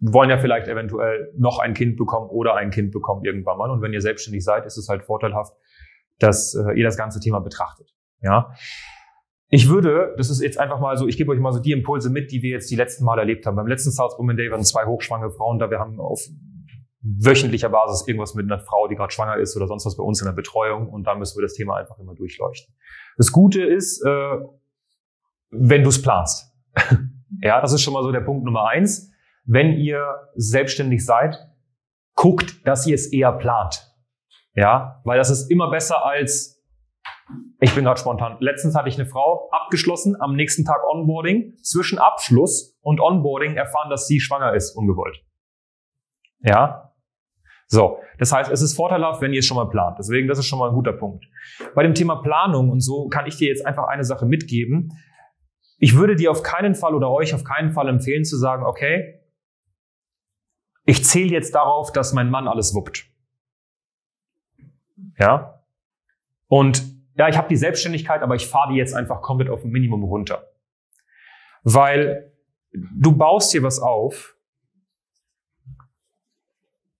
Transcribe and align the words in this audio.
wollen 0.00 0.30
ja 0.30 0.38
vielleicht 0.38 0.68
eventuell 0.68 1.32
noch 1.36 1.58
ein 1.58 1.74
Kind 1.74 1.96
bekommen 1.96 2.30
oder 2.30 2.54
ein 2.54 2.70
Kind 2.70 2.90
bekommen 2.90 3.24
irgendwann 3.24 3.58
mal. 3.58 3.70
Und 3.70 3.82
wenn 3.82 3.92
ihr 3.92 4.00
selbstständig 4.00 4.44
seid, 4.44 4.66
ist 4.66 4.78
es 4.78 4.88
halt 4.88 5.04
vorteilhaft, 5.04 5.54
dass 6.18 6.54
äh, 6.54 6.78
ihr 6.78 6.84
das 6.84 6.96
ganze 6.96 7.20
Thema 7.20 7.40
betrachtet. 7.40 7.94
Ja. 8.22 8.52
Ich 9.48 9.68
würde, 9.68 10.14
das 10.16 10.30
ist 10.30 10.40
jetzt 10.40 10.58
einfach 10.58 10.80
mal 10.80 10.96
so, 10.96 11.08
ich 11.08 11.16
gebe 11.16 11.32
euch 11.32 11.40
mal 11.40 11.52
so 11.52 11.60
die 11.60 11.72
Impulse 11.72 12.08
mit, 12.08 12.30
die 12.30 12.42
wir 12.42 12.50
jetzt 12.50 12.70
die 12.70 12.76
letzten 12.76 13.04
Mal 13.04 13.18
erlebt 13.18 13.46
haben. 13.46 13.56
Beim 13.56 13.66
letzten 13.66 13.90
South 13.90 14.16
Women 14.18 14.36
Day 14.36 14.50
waren 14.50 14.62
zwei 14.62 14.86
hochschwangere 14.86 15.32
Frauen 15.32 15.58
da. 15.58 15.70
Wir 15.70 15.80
haben 15.80 16.00
auf 16.00 16.20
wöchentlicher 17.02 17.70
Basis 17.70 18.06
irgendwas 18.06 18.34
mit 18.34 18.44
einer 18.44 18.60
Frau, 18.60 18.86
die 18.86 18.94
gerade 18.94 19.12
schwanger 19.12 19.36
ist 19.36 19.56
oder 19.56 19.66
sonst 19.66 19.86
was 19.86 19.96
bei 19.96 20.04
uns 20.04 20.20
in 20.20 20.26
der 20.26 20.32
Betreuung 20.32 20.88
und 20.88 21.04
da 21.04 21.14
müssen 21.14 21.38
wir 21.38 21.42
das 21.42 21.54
Thema 21.54 21.76
einfach 21.76 21.98
immer 21.98 22.14
durchleuchten. 22.14 22.74
Das 23.16 23.32
Gute 23.32 23.62
ist, 23.62 24.04
äh, 24.04 24.38
wenn 25.50 25.82
du 25.82 25.88
es 25.88 26.00
planst. 26.00 26.54
ja, 27.42 27.60
das 27.60 27.72
ist 27.72 27.82
schon 27.82 27.94
mal 27.94 28.02
so 28.02 28.12
der 28.12 28.20
Punkt 28.20 28.44
Nummer 28.44 28.68
eins. 28.68 29.09
Wenn 29.44 29.72
ihr 29.72 30.28
selbstständig 30.34 31.04
seid, 31.04 31.36
guckt, 32.14 32.66
dass 32.66 32.86
ihr 32.86 32.94
es 32.94 33.12
eher 33.12 33.32
plant. 33.32 33.86
Ja, 34.54 35.00
weil 35.04 35.18
das 35.18 35.30
ist 35.30 35.50
immer 35.50 35.70
besser 35.70 36.04
als 36.04 36.60
ich 37.60 37.74
bin 37.74 37.84
gerade 37.84 38.00
spontan. 38.00 38.36
Letztens 38.40 38.74
hatte 38.74 38.88
ich 38.88 38.98
eine 38.98 39.06
Frau 39.06 39.48
abgeschlossen, 39.52 40.16
am 40.20 40.34
nächsten 40.34 40.64
Tag 40.64 40.82
Onboarding, 40.90 41.56
zwischen 41.62 41.98
Abschluss 41.98 42.78
und 42.80 43.00
Onboarding 43.00 43.54
erfahren, 43.54 43.90
dass 43.90 44.06
sie 44.06 44.20
schwanger 44.20 44.54
ist, 44.54 44.76
ungewollt. 44.76 45.22
Ja? 46.40 46.92
So. 47.66 47.98
Das 48.18 48.32
heißt, 48.32 48.50
es 48.50 48.62
ist 48.62 48.74
vorteilhaft, 48.74 49.20
wenn 49.20 49.32
ihr 49.32 49.40
es 49.40 49.46
schon 49.46 49.56
mal 49.56 49.68
plant. 49.68 49.98
Deswegen, 49.98 50.26
das 50.26 50.38
ist 50.38 50.46
schon 50.46 50.58
mal 50.58 50.68
ein 50.68 50.74
guter 50.74 50.92
Punkt. 50.92 51.24
Bei 51.74 51.82
dem 51.82 51.94
Thema 51.94 52.16
Planung 52.16 52.70
und 52.70 52.80
so 52.80 53.08
kann 53.08 53.26
ich 53.26 53.36
dir 53.36 53.48
jetzt 53.48 53.64
einfach 53.66 53.88
eine 53.88 54.04
Sache 54.04 54.26
mitgeben. 54.26 54.90
Ich 55.78 55.96
würde 55.96 56.16
dir 56.16 56.30
auf 56.30 56.42
keinen 56.42 56.74
Fall 56.74 56.94
oder 56.94 57.10
euch 57.10 57.34
auf 57.34 57.44
keinen 57.44 57.72
Fall 57.72 57.88
empfehlen 57.88 58.24
zu 58.24 58.36
sagen, 58.36 58.64
okay, 58.64 59.19
ich 60.90 61.04
zähle 61.04 61.30
jetzt 61.30 61.54
darauf, 61.54 61.92
dass 61.92 62.12
mein 62.12 62.30
Mann 62.30 62.48
alles 62.48 62.74
wuppt. 62.74 63.06
Ja? 65.18 65.62
Und 66.48 66.82
ja, 67.14 67.28
ich 67.28 67.36
habe 67.36 67.48
die 67.48 67.56
Selbstständigkeit, 67.56 68.22
aber 68.22 68.34
ich 68.34 68.48
fahre 68.48 68.72
die 68.72 68.78
jetzt 68.78 68.94
einfach 68.94 69.22
komplett 69.22 69.50
auf 69.50 69.62
ein 69.62 69.70
Minimum 69.70 70.02
runter. 70.02 70.50
Weil 71.62 72.32
du 72.72 73.16
baust 73.16 73.52
dir 73.52 73.62
was 73.62 73.78
auf, 73.78 74.36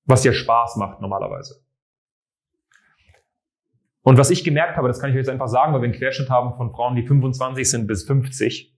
was 0.05 0.23
dir 0.23 0.35
Spaß 0.35 0.77
macht 0.77 1.01
normalerweise. 1.01 1.61
Und 4.03 4.19
was 4.19 4.31
ich 4.31 4.45
gemerkt 4.45 4.77
habe, 4.77 4.87
das 4.87 5.01
kann 5.01 5.11
ich 5.11 5.15
euch 5.15 5.23
jetzt 5.23 5.29
einfach 5.29 5.49
sagen, 5.49 5.73
weil 5.73 5.81
wir 5.81 5.89
einen 5.89 5.99
Querschnitt 5.99 6.31
haben 6.31 6.55
von 6.57 6.71
Frauen, 6.71 6.95
die 6.95 7.07
25 7.07 7.69
sind 7.69 7.87
bis 7.89 8.05
50. 8.05 8.73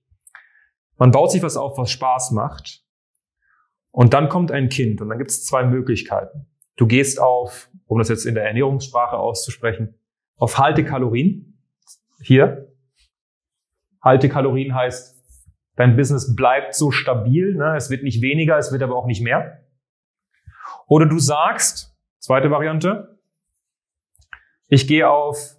Man 0.97 1.11
baut 1.11 1.33
sich 1.33 1.43
was 1.43 1.59
auf, 1.59 1.77
was 1.77 1.91
Spaß 1.91 2.31
macht. 2.31 2.82
Und 3.93 4.15
dann 4.15 4.29
kommt 4.29 4.51
ein 4.51 4.69
Kind 4.69 5.01
und 5.01 5.11
dann 5.11 5.19
gibt 5.19 5.31
es 5.31 5.45
zwei 5.45 5.65
Möglichkeiten. 5.65 6.47
Du 6.77 6.87
gehst 6.87 7.21
auf, 7.21 7.71
um 7.87 7.99
das 7.99 8.09
jetzt 8.09 8.25
in 8.25 8.35
der 8.35 8.47
Ernährungssprache 8.47 9.17
auszusprechen, 9.17 9.95
auf 10.37 10.59
Haltekalorien. 10.59 11.59
Hier. 12.23 12.73
Haltekalorien 14.03 14.75
heißt, 14.75 15.23
dein 15.77 15.97
Business 15.97 16.35
bleibt 16.35 16.75
so 16.75 16.91
stabil. 16.91 17.55
Ne? 17.55 17.77
Es 17.77 17.91
wird 17.91 18.03
nicht 18.03 18.23
weniger, 18.23 18.57
es 18.57 18.73
wird 18.73 18.83
aber 18.83 18.97
auch 18.97 19.07
nicht 19.07 19.23
mehr. 19.23 19.63
Oder 20.87 21.07
du 21.07 21.19
sagst, 21.19 21.95
zweite 22.19 22.51
Variante, 22.51 23.21
ich 24.69 24.89
gehe 24.89 25.09
auf, 25.09 25.57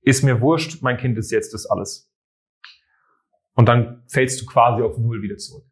ist 0.00 0.22
mir 0.22 0.40
wurscht, 0.40 0.82
mein 0.82 0.96
Kind 0.96 1.18
ist 1.18 1.30
jetzt 1.30 1.52
das 1.52 1.66
alles. 1.66 2.10
Und 3.52 3.68
dann 3.68 4.02
fällst 4.08 4.40
du 4.40 4.46
quasi 4.46 4.82
auf 4.82 4.96
Null 4.96 5.20
wieder 5.20 5.36
zurück. 5.36 5.64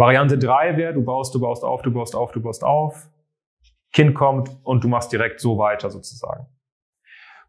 Variante 0.00 0.38
drei 0.38 0.78
wäre, 0.78 0.94
du 0.94 1.04
baust, 1.04 1.34
du 1.34 1.40
baust 1.40 1.62
auf, 1.62 1.82
du 1.82 1.92
baust 1.92 2.16
auf, 2.16 2.32
du 2.32 2.40
baust 2.40 2.64
auf. 2.64 3.10
Kind 3.92 4.14
kommt 4.14 4.48
und 4.62 4.82
du 4.82 4.88
machst 4.88 5.12
direkt 5.12 5.40
so 5.40 5.58
weiter 5.58 5.90
sozusagen. 5.90 6.46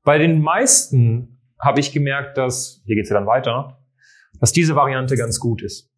Bei 0.03 0.17
den 0.17 0.41
meisten 0.41 1.39
habe 1.57 1.79
ich 1.79 1.93
gemerkt, 1.93 2.37
dass, 2.37 2.81
hier 2.85 2.95
geht's 2.95 3.09
ja 3.09 3.15
dann 3.15 3.25
weiter, 3.25 3.81
dass 4.41 4.51
diese 4.51 4.75
Variante 4.75 5.15
ganz 5.15 5.39
gut 5.39 5.61
ist. 5.61 5.93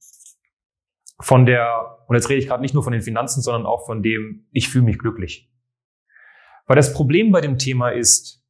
Von 1.19 1.47
der, 1.47 2.05
und 2.07 2.15
jetzt 2.15 2.29
rede 2.29 2.37
ich 2.37 2.47
gerade 2.47 2.61
nicht 2.61 2.75
nur 2.75 2.83
von 2.83 2.93
den 2.93 3.01
Finanzen, 3.01 3.41
sondern 3.41 3.65
auch 3.65 3.87
von 3.87 4.03
dem, 4.03 4.45
ich 4.51 4.69
fühle 4.69 4.85
mich 4.85 4.99
glücklich. 4.99 5.51
Weil 6.67 6.75
das 6.75 6.93
Problem 6.93 7.31
bei 7.31 7.41
dem 7.41 7.57
Thema 7.57 7.89
ist, 7.89 8.42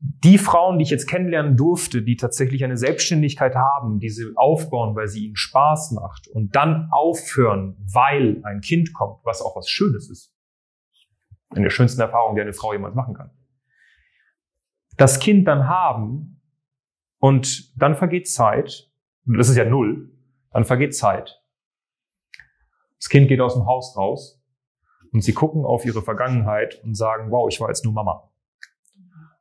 die 0.00 0.38
Frauen, 0.38 0.78
die 0.78 0.84
ich 0.84 0.90
jetzt 0.90 1.08
kennenlernen 1.08 1.56
durfte, 1.56 2.02
die 2.02 2.16
tatsächlich 2.16 2.62
eine 2.64 2.76
Selbstständigkeit 2.76 3.54
haben, 3.54 3.98
die 3.98 4.08
sie 4.08 4.32
aufbauen, 4.36 4.94
weil 4.94 5.08
sie 5.08 5.26
ihnen 5.26 5.36
Spaß 5.36 5.92
macht 5.92 6.28
und 6.28 6.54
dann 6.54 6.88
aufhören, 6.90 7.76
weil 7.92 8.40
ein 8.44 8.60
Kind 8.60 8.92
kommt, 8.92 9.24
was 9.24 9.42
auch 9.42 9.56
was 9.56 9.68
Schönes 9.68 10.08
ist. 10.10 10.34
Eine 11.50 11.64
der 11.64 11.70
schönsten 11.70 12.00
Erfahrungen, 12.00 12.36
die 12.36 12.42
eine 12.42 12.52
Frau 12.52 12.72
jemals 12.72 12.94
machen 12.94 13.14
kann 13.14 13.30
das 15.00 15.18
Kind 15.18 15.48
dann 15.48 15.66
haben 15.66 16.42
und 17.18 17.74
dann 17.80 17.96
vergeht 17.96 18.28
Zeit, 18.28 18.90
das 19.24 19.48
ist 19.48 19.56
ja 19.56 19.64
null, 19.64 20.12
dann 20.50 20.66
vergeht 20.66 20.94
Zeit. 20.94 21.42
Das 22.98 23.08
Kind 23.08 23.28
geht 23.28 23.40
aus 23.40 23.54
dem 23.54 23.64
Haus 23.64 23.96
raus 23.96 24.44
und 25.10 25.22
sie 25.22 25.32
gucken 25.32 25.64
auf 25.64 25.86
ihre 25.86 26.02
Vergangenheit 26.02 26.82
und 26.84 26.94
sagen, 26.94 27.30
wow, 27.30 27.48
ich 27.50 27.58
war 27.60 27.68
jetzt 27.68 27.82
nur 27.82 27.94
Mama. 27.94 28.29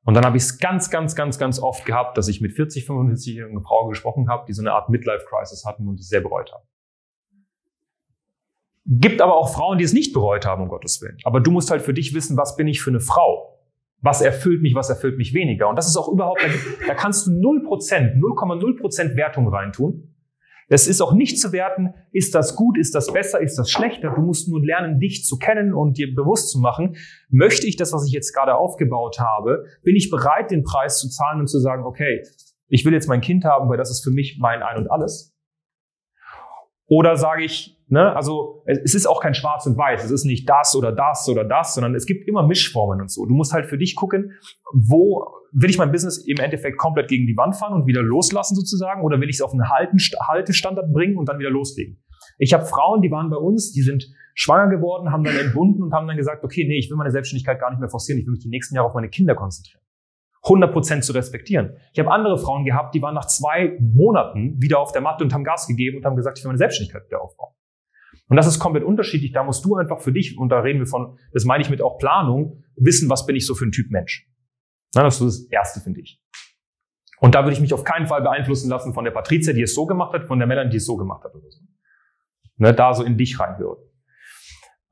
Und 0.10 0.16
dann 0.16 0.26
habe 0.26 0.38
ich 0.38 0.44
es 0.44 0.58
ganz, 0.58 0.90
ganz, 0.90 1.16
ganz, 1.16 1.38
ganz 1.38 1.60
oft 1.60 1.86
gehabt, 1.86 2.18
dass 2.18 2.28
ich 2.28 2.42
mit 2.42 2.54
40, 2.54 2.88
45 2.88 3.44
eine 3.44 3.62
Frau 3.62 3.88
gesprochen 3.88 4.28
habe, 4.28 4.44
die 4.48 4.54
so 4.54 4.64
eine 4.64 4.74
Art 4.74 4.90
Midlife-Crisis 4.90 5.66
hatten 5.66 5.88
und 5.88 6.00
es 6.00 6.10
sehr 6.10 6.22
bereut 6.22 6.52
haben. 6.52 6.64
Gibt 8.88 9.22
aber 9.22 9.36
auch 9.36 9.54
Frauen, 9.54 9.78
die 9.78 9.84
es 9.84 9.94
nicht 9.94 10.12
bereut 10.12 10.48
haben, 10.48 10.64
um 10.64 10.70
Gottes 10.70 11.00
Willen. 11.04 11.20
Aber 11.26 11.42
du 11.42 11.52
musst 11.52 11.70
halt 11.70 11.84
für 11.84 11.94
dich 11.94 12.16
wissen, 12.16 12.38
was 12.38 12.56
bin 12.56 12.68
ich 12.68 12.82
für 12.82 12.90
eine 12.90 13.02
Frau? 13.02 13.56
was 14.02 14.22
erfüllt 14.22 14.62
mich, 14.62 14.76
was 14.76 14.90
erfüllt 14.90 15.18
mich 15.18 15.34
weniger. 15.34 15.68
Und 15.68 15.76
das 15.76 15.86
ist 15.86 15.98
auch 15.98 16.08
überhaupt, 16.08 16.42
da 16.88 16.94
kannst 16.94 17.28
du 17.28 17.32
0%, 17.32 18.16
0,0% 18.18 19.16
Wertung 19.18 19.50
reintun. 19.50 20.16
Es 20.72 20.88
ist 20.88 21.02
auch 21.02 21.14
nicht 21.14 21.40
zu 21.40 21.52
werten, 21.52 21.96
ist 22.12 22.36
das 22.36 22.56
gut, 22.56 22.78
ist 22.78 22.94
das 22.94 23.12
besser, 23.12 23.42
ist 23.42 23.58
das 23.58 23.72
schlechter. 23.72 24.14
Du 24.16 24.22
musst 24.22 24.48
nur 24.48 24.64
lernen, 24.64 25.00
dich 25.00 25.26
zu 25.26 25.38
kennen 25.38 25.74
und 25.74 25.98
dir 25.98 26.14
bewusst 26.14 26.52
zu 26.52 26.60
machen, 26.60 26.96
möchte 27.30 27.66
ich 27.68 27.76
das, 27.76 27.92
was 27.92 28.06
ich 28.06 28.14
jetzt 28.14 28.34
gerade 28.34 28.56
aufgebaut 28.56 29.20
habe, 29.20 29.66
bin 29.84 29.96
ich 29.96 30.12
bereit, 30.12 30.52
den 30.52 30.64
Preis 30.64 31.00
zu 31.00 31.10
zahlen 31.10 31.40
und 31.40 31.48
zu 31.48 31.60
sagen, 31.60 31.84
okay, 31.84 32.22
ich 32.68 32.86
will 32.86 32.94
jetzt 32.94 33.10
mein 33.10 33.22
Kind 33.22 33.46
haben, 33.46 33.68
weil 33.68 33.78
das 33.78 33.90
ist 33.90 34.04
für 34.04 34.12
mich 34.12 34.38
mein 34.40 34.62
Ein 34.62 34.78
und 34.78 34.92
alles. 34.92 35.36
Oder 36.86 37.18
sage 37.18 37.44
ich, 37.44 37.79
ne, 37.90 38.16
also 38.16 38.64
es 38.66 38.96
ist 38.96 39.08
auch 39.08 39.22
kein 39.22 39.34
Schwarz 39.34 39.66
und 39.66 39.78
Weiß, 39.78 40.04
es 40.04 40.12
ist 40.12 40.26
nicht 40.26 40.50
das 40.50 40.76
oder 40.76 40.92
das 40.92 41.28
oder 41.30 41.44
das, 41.44 41.74
sondern 41.74 41.96
es 41.96 42.06
gibt 42.06 42.28
immer 42.28 42.46
Mischformen 42.46 43.02
und 43.02 43.12
so. 43.12 43.26
Du 43.26 43.34
musst 43.34 43.54
halt 43.54 43.66
für 43.66 43.78
dich 43.78 43.96
gucken, 43.96 44.32
wo 44.74 45.26
will 45.52 45.70
ich 45.70 45.78
mein 45.78 45.92
Business 45.92 46.18
im 46.26 46.38
Endeffekt 46.38 46.78
komplett 46.78 47.08
gegen 47.08 47.26
die 47.26 47.36
Wand 47.36 47.56
fahren 47.56 47.74
und 47.74 47.88
wieder 47.88 48.02
loslassen 48.02 48.56
sozusagen, 48.56 49.04
oder 49.04 49.20
will 49.20 49.30
ich 49.30 49.38
es 49.38 49.42
auf 49.42 49.52
einen 49.52 49.70
Haltestandard 49.70 50.94
bringen 50.94 51.18
und 51.18 51.28
dann 51.28 51.40
wieder 51.40 51.50
loslegen? 51.50 52.02
Ich 52.38 52.54
habe 52.54 52.66
Frauen, 52.66 53.02
die 53.02 53.12
waren 53.12 53.30
bei 53.30 53.38
uns, 53.38 53.72
die 53.72 53.82
sind 53.82 54.08
schwanger 54.36 54.70
geworden, 54.70 55.12
haben 55.12 55.24
dann 55.24 55.36
entbunden 55.36 55.84
und 55.84 55.94
haben 55.94 56.08
dann 56.08 56.18
gesagt, 56.18 56.44
okay, 56.44 56.66
nee, 56.68 56.78
ich 56.78 56.90
will 56.90 56.98
meine 56.98 57.12
Selbstständigkeit 57.12 57.60
gar 57.60 57.72
nicht 57.72 57.80
mehr 57.80 57.90
forcieren, 57.90 58.20
ich 58.20 58.26
will 58.26 58.32
mich 58.32 58.42
die 58.42 58.50
nächsten 58.50 58.76
Jahre 58.76 58.88
auf 58.88 58.94
meine 58.94 59.10
Kinder 59.10 59.36
konzentrieren. 59.36 59.82
100% 60.44 61.02
zu 61.02 61.12
respektieren. 61.12 61.76
Ich 61.92 62.00
habe 62.00 62.12
andere 62.12 62.38
Frauen 62.38 62.64
gehabt, 62.64 62.96
die 62.96 63.02
waren 63.02 63.14
nach 63.14 63.26
zwei 63.26 63.78
Monaten 63.82 64.62
wieder 64.62 64.80
auf 64.80 64.94
der 64.94 65.02
Matte 65.02 65.24
und 65.24 65.34
haben 65.34 65.44
Gas 65.44 65.68
gegeben 65.68 65.98
und 65.98 66.06
haben 66.06 66.16
gesagt, 66.16 66.38
ich 66.38 66.46
will 66.46 66.50
meine 66.50 66.58
Selbstständigkeit 66.58 67.06
wieder 67.08 67.22
aufbauen. 67.22 67.54
Und 68.30 68.38
das 68.38 68.48
ist 68.48 68.60
komplett 68.60 68.84
unterschiedlich. 68.84 69.32
Da 69.32 69.44
musst 69.44 69.66
du 69.66 69.76
einfach 69.76 70.00
für 70.00 70.14
dich, 70.14 70.38
und 70.38 70.50
da 70.50 70.60
reden 70.60 70.80
wir 70.80 70.86
von, 70.86 71.18
das 71.34 71.46
meine 71.46 71.64
ich 71.64 71.70
mit 71.70 71.82
auch 71.82 71.98
Planung, 71.98 72.64
wissen, 72.76 73.10
was 73.10 73.26
bin 73.26 73.36
ich 73.36 73.46
so 73.46 73.56
für 73.56 73.66
ein 73.66 73.72
Typ 73.72 73.90
Mensch. 73.90 74.30
Na, 74.96 75.04
das 75.04 75.20
ist 75.20 75.42
das 75.42 75.52
Erste, 75.52 75.82
finde 75.82 76.02
ich. 76.02 76.22
Und 77.20 77.36
da 77.36 77.44
würde 77.44 77.54
ich 77.54 77.60
mich 77.60 77.74
auf 77.74 77.84
keinen 77.84 78.08
Fall 78.08 78.22
beeinflussen 78.22 78.70
lassen 78.70 78.94
von 78.94 79.04
der 79.04 79.12
Patrizia, 79.12 79.54
die 79.54 79.64
es 79.64 79.74
so 79.74 79.86
gemacht 79.86 80.14
hat, 80.14 80.26
von 80.28 80.40
der 80.40 80.48
Melanie, 80.48 80.70
die 80.70 80.78
es 80.78 80.86
so 80.86 80.96
gemacht 80.96 81.24
hat 81.24 81.36
oder 81.36 81.50
so. 81.50 81.60
Ne, 82.58 82.74
da 82.74 82.94
so 82.94 83.04
in 83.04 83.18
dich 83.18 83.40
reinhören. 83.40 83.78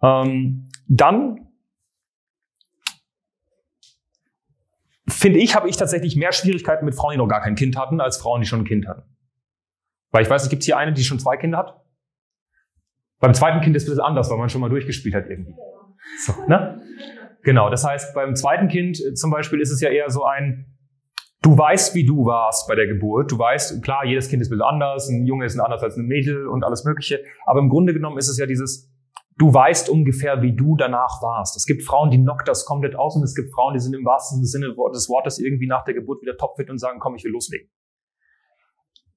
Ähm, 0.02 0.70
dann 0.88 1.48
finde 5.08 5.40
ich, 5.40 5.56
habe 5.56 5.70
ich 5.70 5.78
tatsächlich 5.78 6.16
mehr 6.16 6.32
Schwierigkeiten 6.32 6.86
mit 6.86 6.96
Frauen, 6.96 7.14
die 7.14 7.18
noch 7.18 7.28
gar 7.28 7.42
kein 7.42 7.56
Kind 7.56 7.78
hatten, 7.78 8.02
als 8.02 8.18
Frauen, 8.18 8.42
die 8.42 8.48
schon 8.48 8.62
ein 8.62 8.66
Kind 8.66 8.88
hatten. 8.88 9.04
Weil 10.12 10.24
ich 10.24 10.30
weiß, 10.30 10.44
es 10.44 10.50
gibt 10.50 10.64
hier 10.64 10.78
eine, 10.78 10.94
die 10.94 11.04
schon 11.04 11.20
zwei 11.20 11.38
Kinder 11.38 11.60
hat. 11.60 11.87
Beim 13.20 13.34
zweiten 13.34 13.62
Kind 13.62 13.76
ist 13.76 13.88
es 13.90 14.00
anders, 14.00 14.30
weil 14.30 14.38
man 14.38 14.50
schon 14.50 14.62
mal 14.62 14.70
durchgespielt 14.70 15.16
hat 15.16 15.26
irgendwie. 15.28 15.56
So, 16.20 16.34
ne? 16.48 16.82
Genau, 17.44 17.70
das 17.70 17.86
heißt, 17.86 18.14
beim 18.14 18.36
zweiten 18.36 18.68
Kind 18.68 19.00
äh, 19.00 19.14
zum 19.14 19.32
Beispiel 19.32 19.62
ist 19.62 19.72
es 19.72 19.82
ja 19.82 19.90
eher 19.90 20.10
so 20.10 20.26
ein, 20.26 20.66
du 21.42 21.58
weißt, 21.58 21.96
wie 21.96 22.06
du 22.06 22.26
warst 22.26 22.68
bei 22.68 22.76
der 22.76 22.88
Geburt. 22.88 23.32
Du 23.32 23.40
weißt, 23.40 23.82
klar, 23.84 24.06
jedes 24.06 24.30
Kind 24.30 24.42
ist 24.42 24.50
ein 24.50 24.58
bisschen 24.58 24.66
anders, 24.66 25.10
ein 25.10 25.26
Junge 25.26 25.46
ist 25.46 25.58
anders 25.60 25.82
als 25.82 25.96
ein 25.98 26.06
Mädel 26.06 26.48
und 26.48 26.64
alles 26.64 26.84
Mögliche. 26.84 27.24
Aber 27.46 27.60
im 27.60 27.70
Grunde 27.70 27.94
genommen 27.94 28.18
ist 28.18 28.28
es 28.28 28.38
ja 28.38 28.46
dieses, 28.46 28.92
du 29.38 29.54
weißt 29.54 29.90
ungefähr, 29.90 30.42
wie 30.42 30.56
du 30.56 30.76
danach 30.76 31.22
warst. 31.22 31.56
Es 31.56 31.66
gibt 31.66 31.84
Frauen, 31.84 32.12
die 32.12 32.22
knockt 32.22 32.48
das 32.48 32.66
komplett 32.66 32.96
aus 32.96 33.16
und 33.16 33.24
es 33.24 33.34
gibt 33.34 33.54
Frauen, 33.54 33.74
die 33.74 33.80
sind 33.80 33.94
im 33.94 34.06
wahrsten 34.06 34.44
Sinne 34.44 34.76
des 34.94 35.10
Wortes 35.10 35.40
irgendwie 35.40 35.68
nach 35.68 35.84
der 35.86 35.94
Geburt 35.94 36.22
wieder 36.22 36.38
topfit 36.38 36.70
und 36.70 36.80
sagen, 36.80 37.00
komm, 37.00 37.16
ich 37.16 37.24
will 37.24 37.32
loslegen. 37.32 37.70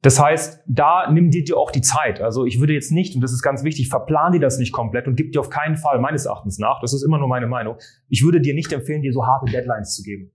Das 0.02 0.18
heißt, 0.18 0.62
da 0.66 1.10
nimm 1.10 1.30
dir 1.30 1.56
auch 1.58 1.70
die 1.70 1.82
Zeit. 1.82 2.22
Also 2.22 2.46
ich 2.46 2.58
würde 2.58 2.72
jetzt 2.72 2.90
nicht, 2.90 3.14
und 3.14 3.20
das 3.20 3.32
ist 3.32 3.42
ganz 3.42 3.64
wichtig, 3.64 3.88
verplan 3.88 4.32
dir 4.32 4.40
das 4.40 4.58
nicht 4.58 4.72
komplett 4.72 5.06
und 5.06 5.16
gib 5.16 5.32
dir 5.32 5.40
auf 5.40 5.50
keinen 5.50 5.76
Fall 5.76 6.00
meines 6.00 6.24
Erachtens 6.24 6.58
nach, 6.58 6.80
das 6.80 6.94
ist 6.94 7.02
immer 7.02 7.18
nur 7.18 7.28
meine 7.28 7.46
Meinung, 7.46 7.76
ich 8.08 8.24
würde 8.24 8.40
dir 8.40 8.54
nicht 8.54 8.72
empfehlen, 8.72 9.02
dir 9.02 9.12
so 9.12 9.26
harte 9.26 9.50
Deadlines 9.50 9.94
zu 9.94 10.02
geben. 10.02 10.32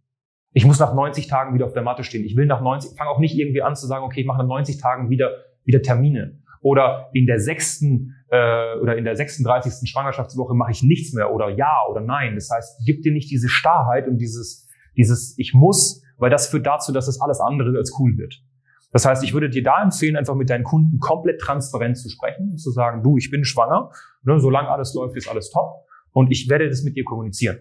Ich 0.54 0.66
muss 0.66 0.80
nach 0.80 0.94
90 0.94 1.28
Tagen 1.28 1.54
wieder 1.56 1.66
auf 1.66 1.74
der 1.74 1.82
Matte 1.82 2.04
stehen. 2.04 2.24
Ich 2.24 2.36
will 2.38 2.46
nach 2.46 2.62
90, 2.62 2.98
fang 2.98 3.08
auch 3.08 3.20
nicht 3.20 3.36
irgendwie 3.38 3.62
an 3.62 3.76
zu 3.76 3.88
sagen, 3.88 4.06
okay, 4.06 4.22
ich 4.22 4.28
mache 4.28 4.38
nach 4.38 4.48
90 4.48 4.78
Tagen 4.78 5.10
wieder, 5.10 5.32
wieder 5.66 5.82
Termine. 5.82 6.40
Oder 6.62 7.10
in 7.14 7.26
der 7.26 7.40
sechsten 7.40 8.16
äh, 8.30 8.80
oder 8.80 8.98
in 8.98 9.04
der 9.04 9.16
36. 9.16 9.90
Schwangerschaftswoche 9.90 10.54
mache 10.54 10.72
ich 10.72 10.82
nichts 10.82 11.14
mehr 11.14 11.34
oder 11.34 11.50
ja 11.50 11.82
oder 11.90 12.02
nein. 12.02 12.36
Das 12.36 12.50
heißt, 12.50 12.84
gib 12.86 13.02
dir 13.02 13.12
nicht 13.12 13.30
diese 13.30 13.50
Starrheit 13.50 14.08
und 14.08 14.18
dieses, 14.18 14.68
dieses 14.96 15.38
Ich 15.38 15.54
muss, 15.54 16.02
weil 16.18 16.30
das 16.30 16.48
führt 16.48 16.66
dazu, 16.66 16.94
dass 16.94 17.08
es 17.08 17.20
alles 17.20 17.40
andere 17.42 17.78
als 17.78 17.92
cool 18.00 18.18
wird. 18.18 18.42
Das 18.96 19.06
heißt, 19.06 19.26
ich 19.26 19.34
würde 19.34 19.50
dir 19.50 19.62
da 19.62 19.84
empfehlen, 19.84 20.16
einfach 20.16 20.36
mit 20.36 20.50
deinen 20.50 20.64
Kunden 20.64 21.00
komplett 21.00 21.42
transparent 21.42 21.98
zu 21.98 22.08
sprechen 22.08 22.52
und 22.52 22.58
zu 22.60 22.72
sagen, 22.72 23.04
du, 23.04 23.18
ich 23.18 23.30
bin 23.30 23.44
schwanger, 23.44 23.92
ne, 24.24 24.40
solange 24.40 24.70
alles 24.70 24.94
läuft, 24.94 25.18
ist 25.18 25.28
alles 25.28 25.52
top 25.52 25.86
und 26.14 26.32
ich 26.32 26.50
werde 26.50 26.70
das 26.70 26.82
mit 26.84 26.96
dir 26.96 27.04
kommunizieren. 27.04 27.60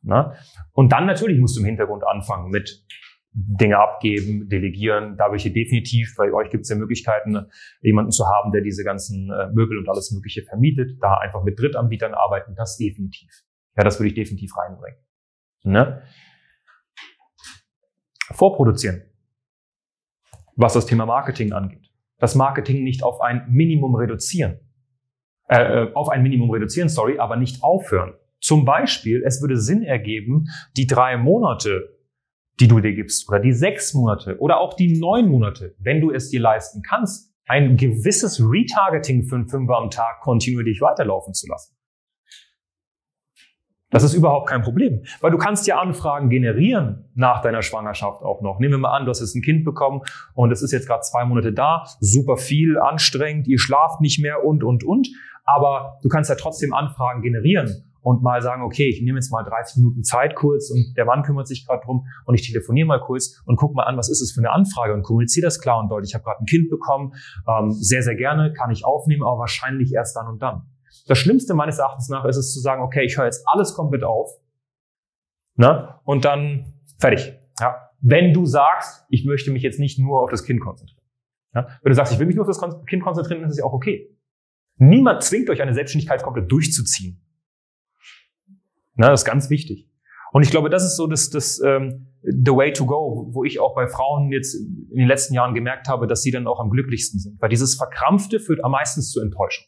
Ne? 0.00 0.32
Und 0.72 0.92
dann 0.92 1.04
natürlich 1.04 1.38
musst 1.38 1.58
du 1.58 1.60
im 1.60 1.66
Hintergrund 1.66 2.04
anfangen 2.06 2.48
mit 2.48 2.86
Dinge 3.32 3.76
abgeben, 3.76 4.48
delegieren. 4.48 5.18
Da 5.18 5.30
welche 5.30 5.52
definitiv, 5.52 6.14
bei 6.16 6.32
euch 6.32 6.48
gibt 6.48 6.62
es 6.62 6.70
ja 6.70 6.76
Möglichkeiten, 6.76 7.50
jemanden 7.82 8.10
zu 8.10 8.24
haben, 8.24 8.50
der 8.50 8.62
diese 8.62 8.82
ganzen 8.82 9.30
äh, 9.30 9.52
Möbel 9.52 9.76
und 9.76 9.90
alles 9.90 10.10
Mögliche 10.10 10.42
vermietet. 10.42 10.96
Da 11.02 11.18
einfach 11.18 11.44
mit 11.44 11.60
Drittanbietern 11.60 12.14
arbeiten, 12.14 12.54
das 12.54 12.78
definitiv. 12.78 13.28
Ja, 13.76 13.84
das 13.84 14.00
würde 14.00 14.08
ich 14.08 14.14
definitiv 14.14 14.56
reinbringen. 14.56 15.00
Ne? 15.64 16.02
Vorproduzieren 18.30 19.02
was 20.56 20.72
das 20.72 20.86
Thema 20.86 21.06
Marketing 21.06 21.52
angeht. 21.52 21.90
Das 22.18 22.34
Marketing 22.34 22.82
nicht 22.82 23.02
auf 23.02 23.20
ein 23.20 23.46
Minimum 23.48 23.94
reduzieren. 23.94 24.58
Äh, 25.48 25.84
äh, 25.84 25.92
auf 25.94 26.08
ein 26.08 26.22
Minimum 26.22 26.50
reduzieren, 26.50 26.88
sorry, 26.88 27.18
aber 27.18 27.36
nicht 27.36 27.62
aufhören. 27.62 28.14
Zum 28.40 28.64
Beispiel, 28.64 29.22
es 29.24 29.40
würde 29.40 29.58
Sinn 29.58 29.82
ergeben, 29.82 30.46
die 30.76 30.86
drei 30.86 31.16
Monate, 31.16 31.96
die 32.58 32.68
du 32.68 32.80
dir 32.80 32.94
gibst, 32.94 33.28
oder 33.28 33.38
die 33.38 33.52
sechs 33.52 33.94
Monate, 33.94 34.38
oder 34.40 34.58
auch 34.58 34.74
die 34.74 34.98
neun 34.98 35.28
Monate, 35.28 35.76
wenn 35.78 36.00
du 36.00 36.10
es 36.10 36.30
dir 36.30 36.40
leisten 36.40 36.82
kannst, 36.82 37.32
ein 37.46 37.76
gewisses 37.76 38.40
Retargeting 38.40 39.22
für 39.22 39.36
einen 39.36 39.48
Fünfer 39.48 39.76
am 39.76 39.90
Tag 39.90 40.20
kontinuierlich 40.20 40.80
weiterlaufen 40.80 41.32
zu 41.32 41.46
lassen. 41.46 41.75
Das 43.90 44.02
ist 44.02 44.14
überhaupt 44.14 44.48
kein 44.48 44.62
Problem, 44.62 45.04
weil 45.20 45.30
du 45.30 45.38
kannst 45.38 45.66
ja 45.68 45.78
Anfragen 45.78 46.28
generieren 46.28 47.04
nach 47.14 47.40
deiner 47.40 47.62
Schwangerschaft 47.62 48.20
auch 48.22 48.42
noch. 48.42 48.58
Nehmen 48.58 48.74
wir 48.74 48.78
mal 48.78 48.96
an, 48.96 49.04
du 49.04 49.10
hast 49.10 49.20
jetzt 49.20 49.36
ein 49.36 49.42
Kind 49.42 49.64
bekommen 49.64 50.02
und 50.34 50.50
es 50.50 50.60
ist 50.60 50.72
jetzt 50.72 50.88
gerade 50.88 51.02
zwei 51.02 51.24
Monate 51.24 51.52
da, 51.52 51.84
super 52.00 52.36
viel, 52.36 52.78
anstrengend, 52.78 53.46
ihr 53.46 53.60
schlaft 53.60 54.00
nicht 54.00 54.20
mehr 54.20 54.44
und, 54.44 54.64
und, 54.64 54.82
und. 54.82 55.08
Aber 55.44 55.98
du 56.02 56.08
kannst 56.08 56.28
ja 56.28 56.36
trotzdem 56.36 56.74
Anfragen 56.74 57.22
generieren 57.22 57.84
und 58.06 58.22
mal 58.22 58.42
sagen, 58.42 58.62
okay, 58.62 58.88
ich 58.88 59.02
nehme 59.02 59.18
jetzt 59.18 59.30
mal 59.30 59.44
30 59.44 59.76
Minuten 59.78 60.02
Zeit 60.02 60.34
kurz 60.34 60.70
und 60.70 60.96
der 60.96 61.04
Mann 61.04 61.22
kümmert 61.22 61.46
sich 61.46 61.64
gerade 61.64 61.84
drum 61.84 62.06
und 62.24 62.34
ich 62.34 62.46
telefoniere 62.46 62.88
mal 62.88 63.00
kurz 63.00 63.40
und 63.46 63.56
guck 63.56 63.74
mal 63.74 63.84
an, 63.84 63.96
was 63.96 64.08
ist 64.08 64.20
es 64.20 64.32
für 64.32 64.40
eine 64.40 64.50
Anfrage 64.50 64.94
und 64.94 65.02
kommuniziere 65.02 65.44
das 65.44 65.60
klar 65.60 65.78
und 65.78 65.88
deutlich. 65.90 66.10
Ich 66.10 66.14
habe 66.14 66.24
gerade 66.24 66.40
ein 66.40 66.46
Kind 66.46 66.70
bekommen, 66.70 67.14
ähm, 67.48 67.70
sehr, 67.70 68.02
sehr 68.02 68.16
gerne, 68.16 68.52
kann 68.52 68.70
ich 68.70 68.84
aufnehmen, 68.84 69.22
aber 69.22 69.38
wahrscheinlich 69.38 69.92
erst 69.92 70.16
dann 70.16 70.26
und 70.26 70.42
dann. 70.42 70.62
Das 71.06 71.18
Schlimmste 71.18 71.54
meines 71.54 71.78
Erachtens 71.78 72.08
nach 72.08 72.24
ist 72.24 72.36
es 72.36 72.52
zu 72.52 72.60
sagen, 72.60 72.82
okay, 72.82 73.04
ich 73.04 73.16
höre 73.16 73.26
jetzt 73.26 73.46
alles 73.46 73.74
komplett 73.74 74.02
auf 74.02 74.30
ne? 75.56 75.94
und 76.04 76.24
dann 76.24 76.74
fertig. 76.98 77.34
Ja? 77.60 77.90
Wenn 78.00 78.32
du 78.32 78.44
sagst, 78.44 79.04
ich 79.08 79.24
möchte 79.24 79.50
mich 79.50 79.62
jetzt 79.62 79.78
nicht 79.78 79.98
nur 79.98 80.20
auf 80.20 80.30
das 80.30 80.44
Kind 80.44 80.60
konzentrieren. 80.60 81.02
Ja? 81.54 81.68
Wenn 81.82 81.90
du 81.90 81.94
sagst, 81.94 82.12
ich 82.12 82.18
will 82.18 82.26
mich 82.26 82.36
nur 82.36 82.46
auf 82.46 82.56
das 82.56 82.60
Kind 82.86 83.02
konzentrieren, 83.02 83.40
dann 83.40 83.48
ist 83.48 83.54
es 83.54 83.60
ja 83.60 83.64
auch 83.64 83.72
okay. 83.72 84.16
Niemand 84.78 85.22
zwingt 85.22 85.48
euch 85.48 85.62
eine 85.62 85.72
Selbstständigkeit 85.72 86.22
komplett 86.22 86.50
durchzuziehen. 86.50 87.22
Na, 88.94 89.10
das 89.10 89.20
ist 89.20 89.24
ganz 89.24 89.48
wichtig. 89.48 89.90
Und 90.32 90.42
ich 90.42 90.50
glaube, 90.50 90.70
das 90.70 90.84
ist 90.84 90.96
so 90.96 91.06
das, 91.06 91.30
das 91.30 91.60
ähm, 91.60 92.08
the 92.22 92.50
way 92.50 92.72
to 92.72 92.84
go, 92.84 93.28
wo 93.32 93.44
ich 93.44 93.60
auch 93.60 93.74
bei 93.74 93.86
Frauen 93.86 94.32
jetzt 94.32 94.54
in 94.54 94.96
den 94.96 95.06
letzten 95.06 95.34
Jahren 95.34 95.54
gemerkt 95.54 95.88
habe, 95.88 96.06
dass 96.06 96.22
sie 96.22 96.30
dann 96.30 96.46
auch 96.46 96.60
am 96.60 96.70
glücklichsten 96.70 97.20
sind. 97.20 97.40
Weil 97.40 97.48
dieses 97.48 97.74
Verkrampfte 97.76 98.40
führt 98.40 98.64
am 98.64 98.72
meisten 98.72 99.00
zur 99.00 99.22
Enttäuschung. 99.22 99.66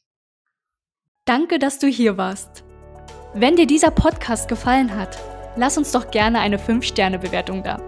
Danke, 1.28 1.58
dass 1.58 1.78
du 1.78 1.86
hier 1.86 2.16
warst. 2.16 2.64
Wenn 3.34 3.56
dir 3.56 3.66
dieser 3.66 3.90
Podcast 3.90 4.48
gefallen 4.48 4.96
hat, 4.96 5.18
lass 5.56 5.76
uns 5.76 5.92
doch 5.92 6.10
gerne 6.10 6.40
eine 6.40 6.56
5-Sterne-Bewertung 6.56 7.62
da. 7.62 7.82